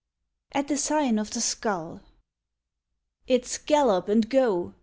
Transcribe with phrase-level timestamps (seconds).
[0.53, 2.01] AT THE SIGN OF THE SKULL.
[3.29, 4.73] _It's "Gallop and go!"